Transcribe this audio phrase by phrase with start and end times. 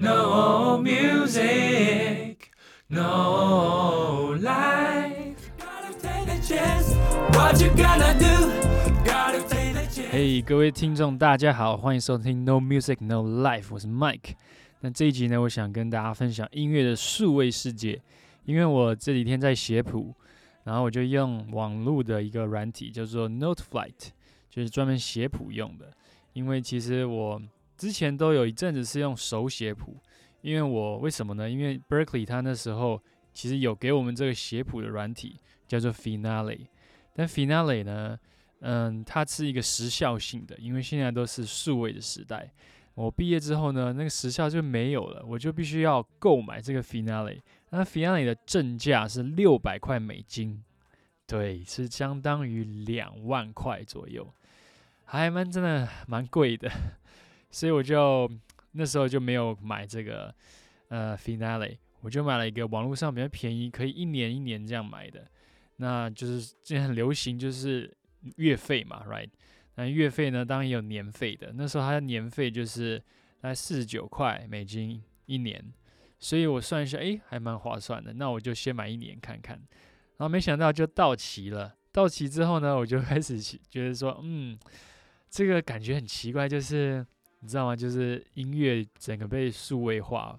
[0.00, 2.52] No music,
[2.88, 5.50] no life.
[5.58, 6.94] Gotta take a chance.
[7.34, 8.52] What you gonna do?
[9.04, 10.08] Gotta take a chance.
[10.12, 14.34] 嘿各位听众，大家好，欢迎收听 No Music No Life，我是 Mike。
[14.82, 18.00] 那这一集呢，我想跟大家分享音乐的数位世界，
[18.44, 20.14] 因为我这几天在写谱，
[20.62, 24.10] 然后我就用网络的一个软体叫做 NoteFlight，
[24.48, 25.92] 就是专门写谱用的。
[26.34, 27.42] 因为其实我
[27.78, 29.96] 之前都有一阵子是用手写谱，
[30.42, 31.48] 因为我为什么呢？
[31.48, 33.00] 因为 Berkeley 他那时候
[33.32, 35.38] 其实有给我们这个写谱的软体
[35.68, 36.66] 叫做 Finale，
[37.14, 38.18] 但 Finale 呢，
[38.60, 42.50] 嗯，它是一个时效性的，因为现在都是数位的时代。
[42.94, 47.38] 我毕业之后呢，那个时效就没有了，我就必须要购买这个 Finale。
[47.70, 50.64] 那 Finale 的正价是六百块美金，
[51.24, 54.26] 对，是相当于两万块左右，
[55.04, 56.68] 还蛮真的蛮贵的。
[57.50, 58.30] 所以我就
[58.72, 60.34] 那时候就没有买这个
[60.88, 65.26] 呃 Finale，我就买了一个网络上比较便宜，可以一年一年这样买的。
[65.76, 67.96] 那就是现在很流行，就是
[68.36, 69.30] 月费嘛，right？
[69.76, 71.52] 那月费呢，当然也有年费的。
[71.54, 72.98] 那时候它的年费就是
[73.40, 75.64] 大概四十九块美金一年，
[76.18, 78.12] 所以我算一下，诶，还蛮划算的。
[78.14, 79.56] 那我就先买一年看看。
[80.16, 81.76] 然后没想到就到期了。
[81.92, 84.58] 到期之后呢，我就开始觉得说，嗯，
[85.30, 87.06] 这个感觉很奇怪，就是
[87.40, 87.76] 你知道吗？
[87.76, 90.38] 就是音乐整个被数位化。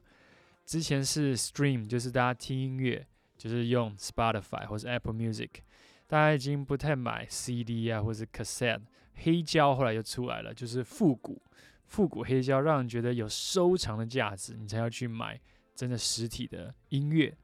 [0.65, 3.05] 之前是 stream，就是大家听音乐
[3.37, 5.49] 就是用 Spotify 或者 Apple Music，
[6.07, 8.81] 大家已经不太买 CD 啊或是 cassette。
[9.21, 11.41] 黑胶后来就出来了，就是复古
[11.87, 15.37] 复古黑胶，让人觉得有收藏的价值，你才要去买
[15.75, 17.35] 真的实体的音乐。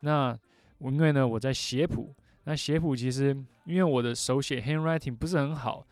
[0.00, 0.38] 那
[0.78, 5.84] 我因为呢，我在写谱，那写谱其实因为我的手写 handwriting 不是很好，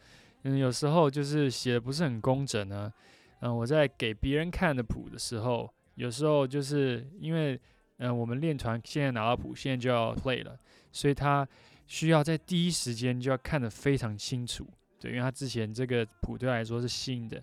[0.44, 2.92] 嗯，有时候就是写的不是很工整呢。
[3.40, 7.60] 嗯，我在给别人看的谱的时候，有时候就是因为
[7.98, 10.58] 嗯，我们练团现在拿到谱，现在就要 play 了，
[10.92, 11.46] 所以他
[11.86, 14.66] 需要在第一时间就要看得非常清楚。
[14.98, 17.42] 对，因为他之前这个谱对来说是新的，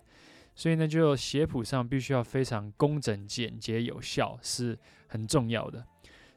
[0.55, 5.85] 所以呢，就写谱上必须要非常工整、简洁、有效，是很重要的。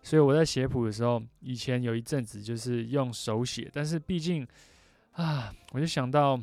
[0.03, 4.47] 所以我在写谱的时候，以前有一阵子就是用手写，但是毕竟
[5.15, 6.41] 啊，我就想到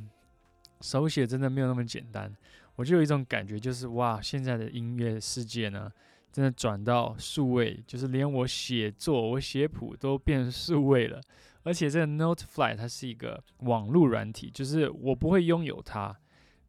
[0.82, 2.34] 手写真的没有那么简单，
[2.76, 5.92] 我就有一种感觉，就是哇，现在的音乐世界呢，
[6.32, 11.22] 真的转到数位，就是连我写作、我写谱都变数位了。
[11.64, 16.18] 而且这个 NoteFly 它是一个网络软体，就是我不会拥有它，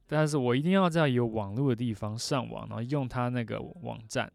[0.06, 4.30] 但是我一定要在有网络的地方上网，然后用它那个网站，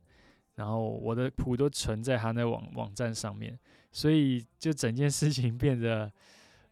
[0.56, 3.60] 然后我的谱都存在它那网网站上面，
[3.92, 6.12] 所以就整件事情变得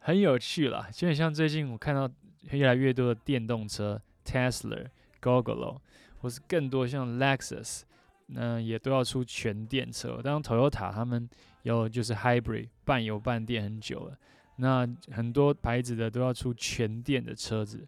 [0.05, 0.87] 很有趣了。
[0.93, 2.09] 就很像最近我看到
[2.51, 4.85] 越来越多的电动车，Tesla、
[5.19, 5.81] Google，
[6.21, 7.81] 或是更多像 Lexus，
[8.27, 10.21] 那也都要出全电车。
[10.23, 11.29] 当 Toyota 他们。
[11.65, 14.15] 有就是 hybrid 半油半电很久了，
[14.57, 17.87] 那很多牌子的都要出全电的车子，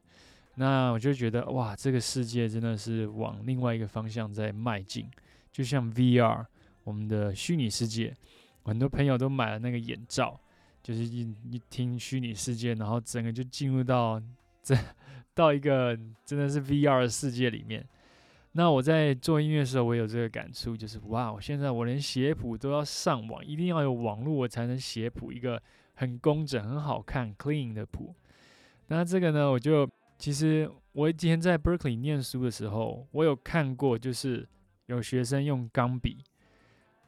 [0.56, 5.07] 那我就觉得哇，这个世界真的是往另外一个方向在迈进，
[5.51, 6.44] 就像 VR
[6.85, 8.16] 我们的虚拟世界，
[8.63, 10.41] 很多朋友都买了那个眼罩，
[10.88, 11.20] 就是一
[11.52, 14.22] 一听虚拟世界，然后整个就进入到
[14.64, 14.74] 这
[15.34, 15.94] 到一个
[16.24, 17.86] 真的是 VR 的世界里面。
[18.53, 25.62] 那我在做音乐的时候，我有这个感触，就是哇，我现在我连写谱都要上网，一定要有网络，我才能写谱一个
[25.96, 28.16] 很工整、很好看、clean 的谱。
[28.88, 29.86] 那这个呢，我就
[30.18, 34.48] 其实我今天在 Berkeley 念书的时候，我有看过，就是
[34.86, 36.24] 有学生用钢笔，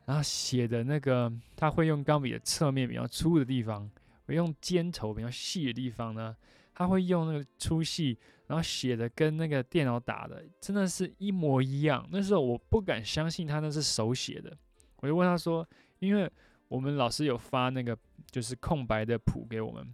[0.09, 3.87] 然后写的那个，他会用钢笔的侧面比较粗的地方，
[4.25, 6.35] 我用尖头比较细的地方呢，
[6.73, 8.17] 他会用那个粗细。
[8.47, 12.03] 然后写的跟那个电脑打的真的是一模一样。
[12.11, 14.51] 那时候我不敢相信他那是手写的，
[14.95, 15.63] 我就问他说
[15.99, 16.27] ：“因为
[16.67, 17.95] 我们老师有发那个
[18.31, 19.93] 就是空白的谱给我们，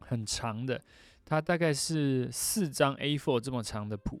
[0.00, 0.82] 很长的，
[1.24, 4.20] 它大概是四张 A4 这么长的谱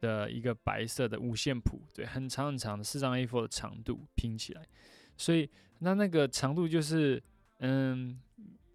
[0.00, 4.66] 的一个白色的五线谱，对，很长很长的四张 A4 的长度拼起来，
[5.16, 5.48] 所以
[5.80, 7.22] 那那个长度就是
[7.58, 8.18] 嗯，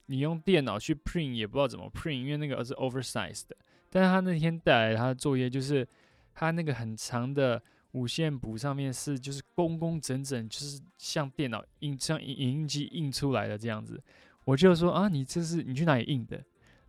[0.05, 3.57] 你用电脑去 print 也不知道怎么 print，因为那个是 oversize 的。”
[3.89, 5.87] 但是他那天带来他的作业，就是
[6.33, 7.61] 他那个很长的
[7.91, 14.03] 五线谱上面是就是工工整整，就是像电脑印像影印机印出来的这样子。
[14.43, 16.35] 我就说啊，你这是你去哪里印的？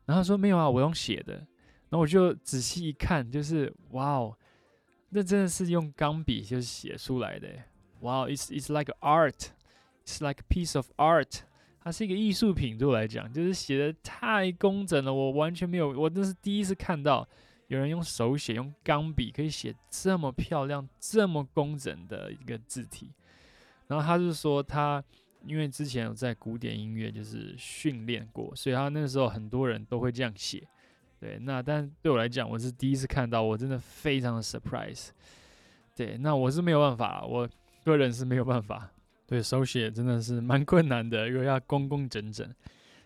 [0.04, 1.46] 然后他说没有啊，我用写的。
[1.88, 4.36] 然后我就仔细一看，就是哇哦，
[5.10, 7.48] 那真的是用钢笔就是写出来的。
[8.00, 11.40] 哇哦，it's it's like art，it's like piece of art。
[11.80, 17.26] 它是一个艺术品，对我来讲，就是写的太工整了，我完全没有，我那是第一次看到
[17.68, 23.12] 有人用手写，用钢笔可以写这么漂亮、这么工整的一个字体。
[23.86, 25.02] 然后他就说，他
[25.44, 30.66] 因为之前有在古典音乐就是训练过，所以他那个时候很多人都会这样写。
[31.26, 35.08] 对，那但对我来讲，我是第一次看到，我真的非常的 surprise。
[35.96, 37.48] 对，那我是没有办法，我
[37.84, 38.88] 个人是没有办法。
[39.26, 42.48] 对手写真的是蛮困难的，如果要工工整整，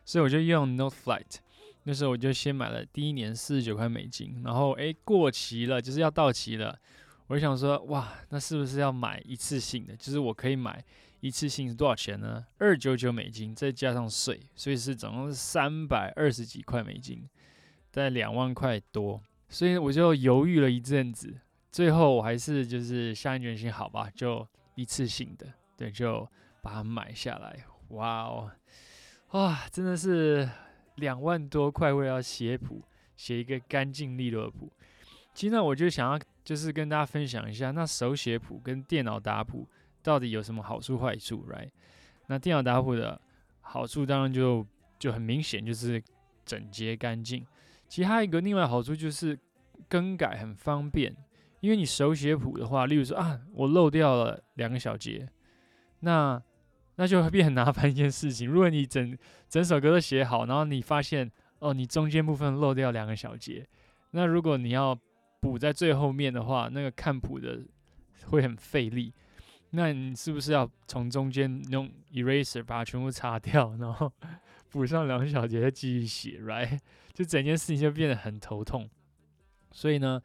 [0.04, 1.36] 所以我就用 Note Flight。
[1.84, 6.78] 那时候我就先买了第一年四十九块美金，然后诶过期了，就是要到期了，
[7.26, 9.96] 我就想说哇，那是不是要买一次性的？
[9.96, 10.84] 就是我可以买
[11.20, 12.44] 一次性是多少钱呢？
[12.58, 17.26] 二九九美金，再加上税，所以是总共是三百二十几块美金，
[17.90, 19.20] 在两万块多。
[19.48, 21.40] 所以我就犹豫了一阵子，
[21.72, 24.46] 最后我还是就是下定决心，好吧，就
[24.76, 25.46] 一次性的。
[25.76, 26.28] 对，就
[26.62, 27.64] 把它买下来。
[27.88, 28.50] 哇哦，
[29.32, 30.48] 哇，真的是
[30.96, 32.82] 两万多块，为了写谱，
[33.16, 34.70] 写一个干净利落的谱。
[35.34, 39.68] 其实呢，我就想要就是跟大家分享一下，那手写谱跟电脑打谱
[40.02, 41.70] 到底有什么好处坏处，right？
[42.28, 43.20] 那电脑打谱的
[43.60, 44.64] 好处当然就
[44.98, 46.00] 就很明显，就是
[46.44, 47.44] 整洁干净。
[47.90, 49.36] 其他一个另外好处就是
[49.88, 51.12] 更改很方便，
[51.58, 55.28] 因为你手写谱的话，例如说啊，我漏掉了两个小节。
[55.98, 56.40] 那
[56.96, 58.48] 那就会变很麻烦一件事情。
[58.48, 59.16] 如果你整
[59.48, 61.28] 整首歌都写好，然后你发现
[61.58, 63.66] 哦，你中间部分漏掉两个小节，
[64.12, 64.96] 那如果你要
[65.40, 67.60] 补在最后面的话，那个看谱的
[68.26, 69.12] 会很费力。
[69.70, 74.12] 那你是不是要从中间用 eraser 把它全部擦掉，然后
[74.70, 76.78] 补上两小节再继续写，right？
[77.12, 78.88] 就整件事情就变得很头痛。
[79.72, 80.20] 所以呢，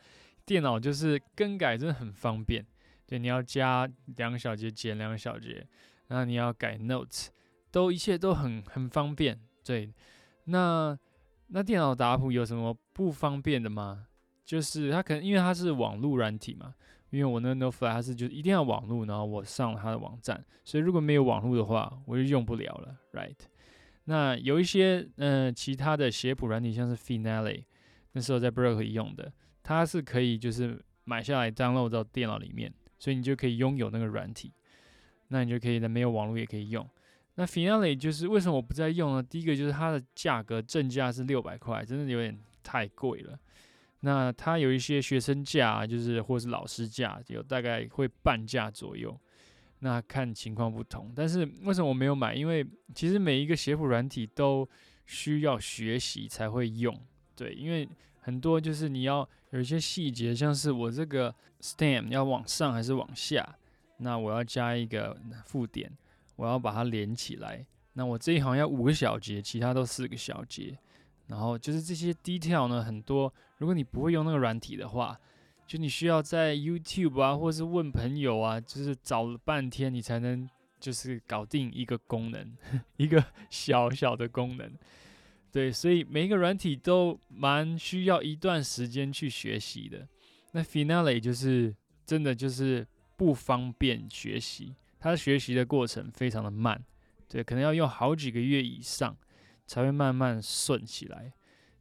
[0.45, 2.65] 电脑就是更改真的很方便。
[3.07, 3.87] 对，你要加
[4.17, 5.67] 两小节，减两小节，
[6.07, 7.27] 然后你要改 notes，
[7.71, 9.39] 都一切都很很方便。
[9.63, 9.93] 对，
[10.45, 10.97] 那
[11.47, 14.07] 那电脑打谱有什么不方便的吗？
[14.43, 16.73] 就是它可能因为它是网络软体嘛，
[17.09, 23.35] 因为我那 Notefly 它是就一定要网络，然后我上了它的网站，所以如果没有网络的话，我就用不了了，right？
[24.05, 27.65] 那有一些嗯其他的写谱软体，像是 Finale，
[28.13, 29.31] 那时候在 Berkeley 用的，
[29.61, 32.73] 它是可以就是买下来 download 到电脑里面。
[32.97, 34.53] 所以你就可以拥有那个软体，
[35.27, 36.89] 那你就可以在没有网络也可以用。
[37.35, 39.21] 那 Finale 就是为什么我不再用呢？
[39.21, 43.37] 第一个就是它的价格正价是六百块，真的有点太贵了。
[43.99, 49.15] 那它有一些学生价，就是或是老师价，有大概会半价左右。
[49.79, 51.11] 那看情况不同。
[51.15, 52.33] 但是为什么我没有买？
[52.33, 54.67] 因为其实每一个写谱软体都
[55.05, 56.97] 需要学习才会用。
[57.35, 57.87] 对，因为
[58.21, 63.57] 很多就是你要有一些细节，像是我这个 stem 要往上还是往下，
[63.97, 65.91] 那我要加一个附点，
[66.35, 67.65] 我要把它连起来。
[67.93, 70.77] 那我这一行要五个小节，其他都四个小节。
[71.27, 75.19] 然后就是这些 detail 呢，很多如果你不会用那个软体的话，
[75.67, 80.47] 就你需要在 YouTube 啊，或是问朋友啊，就是找了半天你才能
[80.79, 82.55] 就是搞定一个功能，
[82.97, 84.71] 一个 小小的功能。
[85.51, 90.07] 对，所以每一个软体都蛮需要一段时间去学习的。
[90.51, 91.75] 那 Finale 就是
[92.05, 92.85] 真的就是
[93.15, 96.83] 不方便学习，它学习的过程非常的慢，
[97.27, 99.17] 对，可能要用好几个月以上
[99.65, 101.33] 才会慢慢顺起来。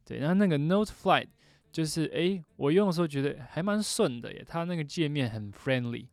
[0.05, 1.27] 对，然后那个 Note Flight
[1.75, 6.07] 就是诶，我用的时候觉得还蛮顺的耶，它那个界面很 friendly，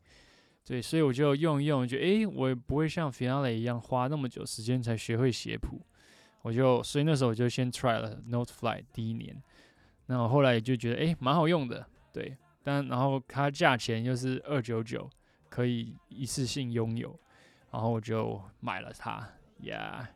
[0.66, 5.80] 对，所以我就用用，就诶，我也不会像 Finale 一样花那么久时间才学会写谱。
[6.42, 9.40] 我就所以那时候我就先 try 了 Notefly 第一年，
[10.06, 15.08] 那我后来就觉得诶蛮好用的，对，但然后它价钱又是二九九，
[15.48, 17.16] 可以一次性拥有，
[17.70, 19.24] 然后我就买了它
[19.62, 20.08] ，Yeah。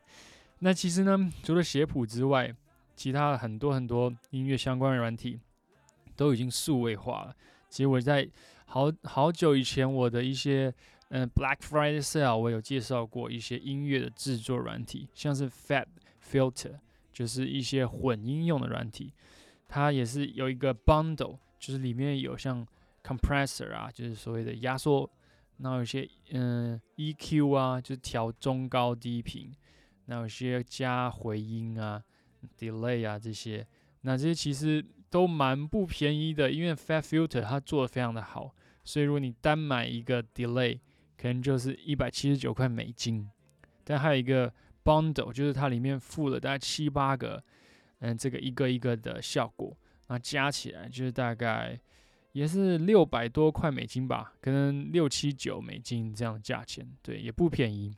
[0.59, 2.53] 那其实呢，除了写谱之外，
[2.97, 5.39] 其他很多很多音乐相关的软体
[6.17, 7.37] 都已经数位化了。
[7.69, 8.29] 其实我在
[8.65, 10.75] 好好久以前我的一些
[11.11, 15.87] 嗯 Black Friday Sale 我有介绍过一些音乐的制作软体，像是 Fat。
[16.29, 16.81] Filter
[17.13, 19.13] 就是一些混音用的软体，
[19.69, 22.67] 它也是有一个 bundle，就是里面有像
[23.05, 25.09] compressor 啊，就是所谓的压缩，
[25.59, 29.55] 然后有些嗯 EQ 啊，就是调中高低频，
[30.07, 32.03] 那有些加回音啊
[32.59, 33.67] ，delay 啊这些，
[34.03, 40.79] 那这些其实都蛮不便宜的，因为 Fat Filter 它做的非常的好，所以如果你单买一个 delay，
[41.17, 43.29] 可能就是一百七十九块美金，
[43.85, 44.53] 但还有一个。
[44.87, 47.43] Bundle 就是它里面附了大概七八个，
[47.99, 49.77] 嗯，这个一个一个的效果，
[50.07, 51.77] 那加起来就是大概
[52.31, 57.97] 也是六百多块美金吧，可能六七九美金这样的价钱，对，也不便宜。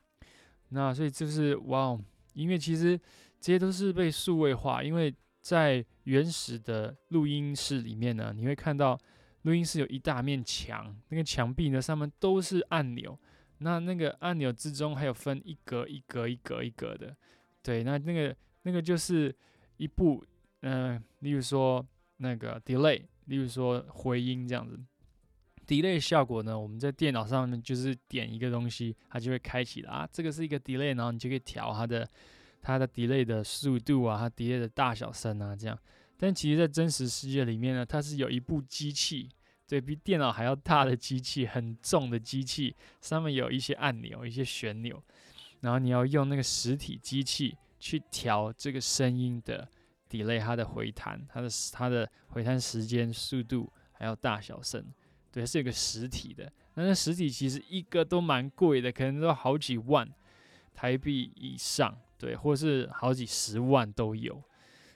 [0.71, 1.95] 那所以就是哇，
[2.33, 2.99] 因为其实
[3.41, 8.99] 这些都是被数位化，因为在原始的录音室里面呢，你会看到
[9.43, 13.19] 录音室有一大面墙，那个墙壁呢上面都是按钮，
[13.59, 17.17] 那那个按钮之中还有分一格一格一格一格的，
[17.63, 19.35] 对，那那个那个就是
[19.77, 20.25] 一部，
[20.63, 24.79] 嗯，例如说那个 delay，例如说回音这样子。
[25.67, 32.09] delay 效果呢，我们在电脑上面就是点一个东西，它就会开启了啊，这个是一个 delay，然后你就可以调它的。
[32.61, 35.79] 它的 delay 的速度啊，它 delay 的大小声啊，这样。
[36.17, 39.31] 但其实，在真实世界里面呢，它是有一部机器，
[39.69, 45.01] 对比电脑还要大的机器，很重的机器，上面有一些按钮、一些旋钮，
[45.61, 49.69] 然后你要用那个实体机器去调这个声音的
[50.11, 54.85] delay，它的回弹、它的它的回弹时间、速度还有大小声，
[55.31, 56.53] 对，是有个实体的。
[56.75, 60.09] 那那实体其实一个都蛮贵的，可能都好几万
[60.75, 61.97] 台币以上。
[62.19, 64.43] 对，或是好几十万都有，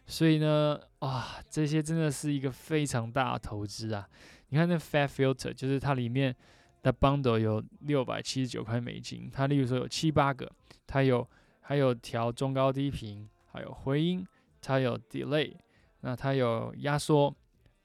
[0.07, 4.09] 所以呢，哇，这些真的是一个非常大的投资啊！
[4.49, 6.35] 你看那 Fat Filter，就是它里面
[6.83, 10.51] 的 bundle 有六百七十九块美金，它例如说有七八个，
[10.85, 11.25] 它有
[11.61, 14.27] 还有调中高低频，还有回音，
[14.61, 15.55] 它有 delay，
[16.01, 17.33] 那它有压缩，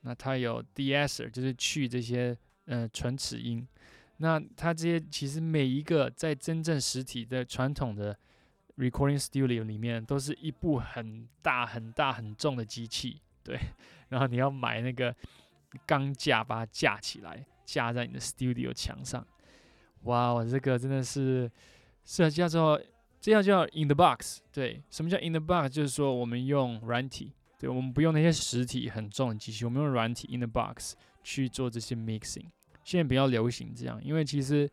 [0.02, 3.66] 那它有 deesser，就是去这些嗯唇齿音，
[4.18, 8.18] 那它这些其实每一个在真正实体的传统的。
[8.78, 13.60] Recording Studio 里面都是一部很大很大很重的机器，对，
[14.10, 15.16] 然后你要买那个
[15.86, 19.26] 钢架把它架起来，架在你的 Studio 墙上。
[20.04, 21.52] 哇，我这个真的是
[22.06, 22.80] 是叫做
[23.20, 24.42] 这样叫 In the Box。
[24.52, 25.74] 对，什么叫 In the Box？
[25.74, 30.94] 就是说我们用软体，对我们不用那些实体很重的机器，我们用软体 In the Box
[31.24, 32.46] 去做这些 Mixing。
[32.84, 34.70] 现在比较流行这样，因为其实。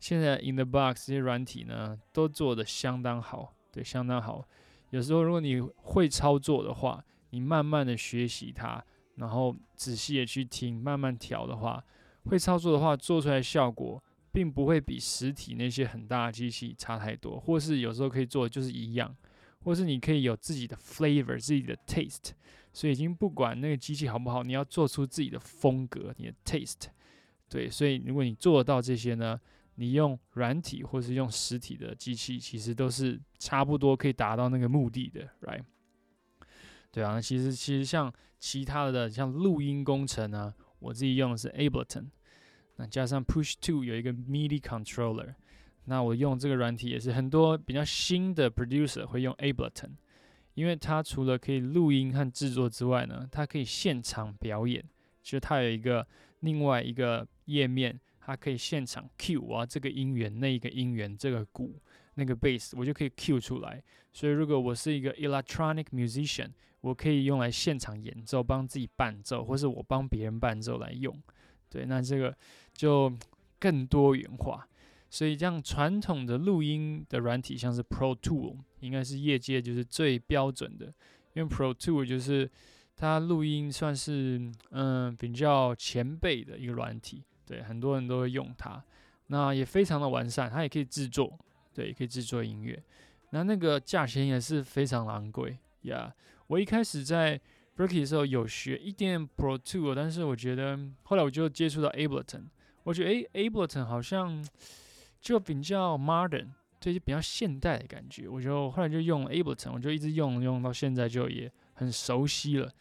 [0.00, 4.48] 现在 In the Box 这些软体呢，都做的相当好，对，相当好。
[4.88, 8.82] 有时候如果你会操作的话，你慢慢的学习它，
[9.16, 11.84] 然后仔细的去听，慢慢调的话，
[12.24, 14.02] 会操作的话，做出来效果
[14.32, 19.14] 并不会比实体那些很大的机器差太多，或是有时候可以做的就是一样，
[19.62, 22.30] 或是你可以有自己的 flavor，自己的 taste。
[22.72, 26.86] 所以已经不管那个机器好不好，你要做出自己的风格，你的 taste。
[27.48, 29.38] 对，所以如果你做到这些呢？
[29.80, 35.62] 你用软体或是用实体的机器，其实都是差不多可以达到那个目的的，right？
[36.92, 42.08] 对啊，其实其实像其他的像录音工程呢，我自己用的是 Ableton，
[42.76, 45.34] 那加上 Push Two 有一个 MIDI controller，
[45.86, 49.92] 那我用这个软体也是很多比较新的 producer 会用 Ableton，
[50.52, 54.84] 因为它除了可以录音和制作之外呢，它可以现场表演，
[55.22, 56.06] 其实它有一个
[56.40, 57.98] 另外一个页面。
[58.30, 61.74] 它可以现场 cue 啊，这个音源、那一个音源、这个鼓、
[62.14, 63.82] 那个 bass，我就可以 cue 出来。
[64.12, 66.48] 所以如果我是一个 electronic musician，
[66.80, 71.20] 我可以用来现场演奏，帮自己伴奏，或是我帮别人伴奏来用。
[71.68, 72.32] 对，那这个
[72.72, 73.12] 就
[73.58, 74.64] 更多元化。
[75.08, 80.86] 所以这样传统的录音的软体，像是 Pro Tool，应该是业界就是最标准的，
[81.34, 82.48] 因为 Pro Tool 就是
[82.94, 87.24] 它录音算是嗯比较前辈的一个软体。
[87.50, 88.80] 对，很多人都会用它，
[89.26, 91.36] 那也非常的完善，它也可以制作，
[91.74, 92.80] 对，也可以制作音乐，
[93.30, 96.14] 那那个价钱也是非常昂贵呀。
[96.46, 97.40] 我一开始在
[97.76, 102.44] Berkeley 的时候有学一点 Pro Tool，但是我觉得后来我就接触到 Ableton，
[102.84, 104.46] 我觉得诶 Ableton 好像
[105.20, 112.72] 就比较 modern，对，就比较现代的感觉，我就后来就用 Ableton，我就一直用用到现在就也很熟悉了，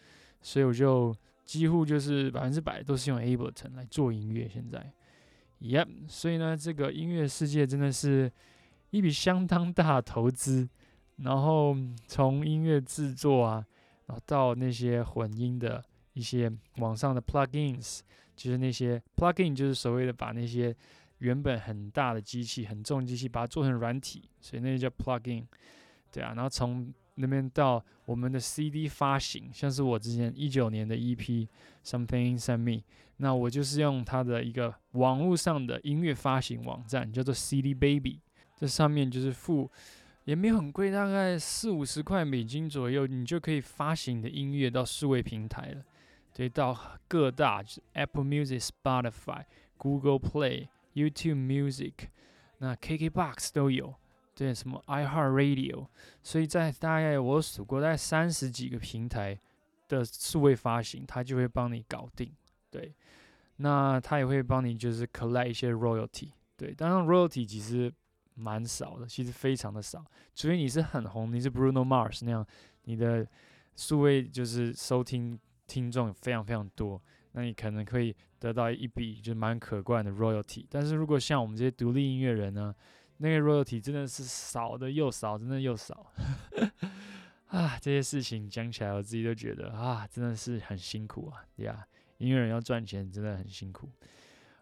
[0.43, 1.15] 所以我就。
[1.49, 4.47] 几乎就是百分之百都是用 Ableton 来做音乐。
[4.47, 4.93] 现在
[5.61, 8.31] ，Yep，所以呢，这个音乐世界真的是
[8.91, 10.69] 一笔相当大的投资。
[11.17, 11.75] 然后
[12.05, 13.65] 从音乐制作啊，
[14.05, 18.01] 然后到那些混音的一些网上的 plugins，
[18.35, 20.73] 就是那些 plugin，就是所谓的把那些
[21.17, 25.43] 原本很大的机器、很重机器，把它做成软体，所以那就叫 plugin。
[26.11, 31.47] 对啊，然后从那边到我们的 CD 发行，像是我之前一九年的 EP
[31.83, 32.83] Something Inside Me，
[33.17, 38.21] 那我就是用它的一个网络上的音乐发行网站，叫做 CD Baby，
[38.55, 39.69] 这上面就是付
[40.23, 45.83] 也没有很贵，大概四五十块美金左右，你就可以发行的音乐到数位平台了，
[46.33, 49.43] 对，到各大就 Apple Music、Spotify、
[49.77, 51.93] Google Play、YouTube Music，
[52.59, 53.95] 那 KKBox 都有。
[54.39, 55.85] 对，什么 iHeartRadio，
[56.23, 59.37] 所以在大概我数过，大概三十几个平台
[59.89, 62.31] 的数位发行，它就会帮你搞定。
[62.71, 62.95] 对，
[63.57, 66.29] 那它也会帮你就是 collect 一些 royalty。
[66.55, 67.93] 对，当然 royalty 其实
[68.35, 70.05] 蛮少的，其实非常的少。
[70.33, 72.47] 除非你是很红，你是 Bruno Mars 那样，
[72.83, 73.27] 你的
[73.75, 77.01] 数位就是收听听众非常非常多，
[77.33, 80.65] 那你可能可以得到一笔就蛮可观的 royalty。
[80.69, 82.73] 但是如果像我们这些独立音乐人呢，
[83.21, 86.11] 那个 royalty 真的是少的又少，真的又少。
[87.47, 91.85] 啊，这些事情讲起来，我自己都觉得啊，真的是很辛苦啊，对呀，
[92.17, 93.89] 音乐人要赚钱真的很辛苦。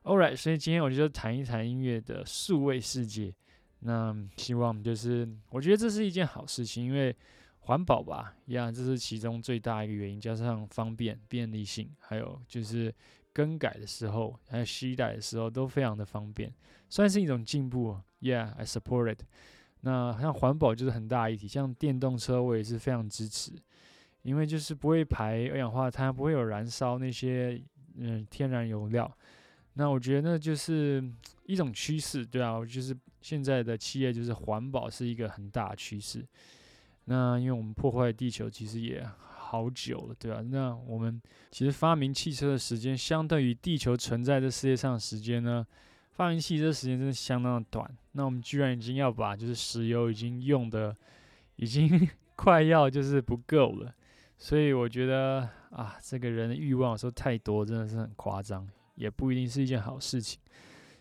[0.04, 3.34] All right，所以今天我就谈一谈音乐的数位世界。
[3.80, 7.16] 那希望就是，我觉得这是一件好事情，因为
[7.60, 12.92] 环保吧，呀，这是其中最大一个原因，加上方便、便利性，还有就是
[13.34, 16.52] 更改的时候，还有携带的时候都非常的方便，
[16.90, 18.00] 算是一种进步。
[18.21, 19.21] Yeah，I support it。
[19.81, 23.51] 那像环保就是很大议题，像电动车我也是非常支持，
[24.24, 27.62] 因为就是不会排二氧化碳，不会有燃烧那些
[27.95, 29.09] 嗯天然油料。
[29.74, 31.03] 那我觉得那就是
[31.45, 36.25] 一种趋势，对啊，就是现在的企业就是环保是一个很大的趋势。
[37.05, 40.41] 那因为我们破坏地球其实也好久了，对吧？
[40.41, 41.21] 那我们
[41.51, 45.65] 其实发明汽车的时间，相对于地球存在这世界上的时间呢，
[46.17, 47.89] 发明汽车时间真的相当的短。
[48.13, 50.93] 那我们居然已经要把就是石油已经用的
[51.55, 53.93] 已经 快要就是不够了，
[54.38, 58.67] 所以我觉得啊，这个人的欲望说太多，真的是很夸张。
[58.95, 60.39] 也不一定是一件好事情，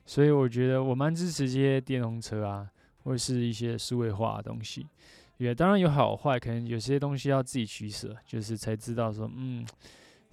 [0.05, 2.71] 所以我觉得我蛮支持这些电动车啊，
[3.03, 4.87] 或者是一些数位化的东西。
[5.39, 9.67] 也当然有好坏，可能有些东西要自己取舍，就是才知道说，嗯，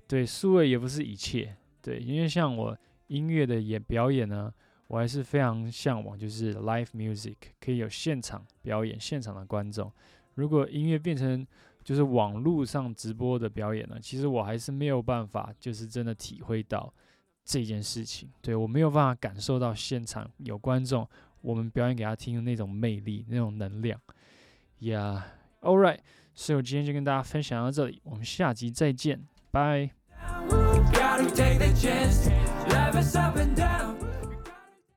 [0.07, 1.55] 对，数位也不是一切。
[1.81, 4.53] 对，因为像我音乐的演表演呢，
[4.93, 9.91] 我还是非常向往，就是 live music 可以有现场表演、现场的观众。
[10.35, 11.47] 如果音乐变成
[11.83, 16.93] 就是网络上直播的表演呢，其实我还是没有办法，就是真的体会到。
[17.45, 21.05] 这件事情，对我没有办法感受到现场有观众，
[21.41, 23.99] 我们表演给他听的那种魅力、那种能量。
[24.79, 25.99] Yeah，all right，
[26.33, 29.89] 所以我今天就跟大家分享到这里，我们下集再见，拜。